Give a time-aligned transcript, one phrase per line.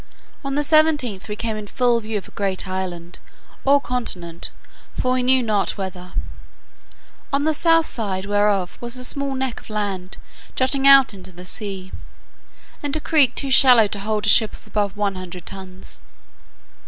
[0.43, 3.19] On the 17th, we came in full view of a great island,
[3.63, 4.49] or continent
[4.99, 6.13] (for we knew not whether;)
[7.31, 10.17] on the south side whereof was a small neck of land
[10.55, 11.91] jutting out into the sea,
[12.81, 15.99] and a creek too shallow to hold a ship of above one hundred tons.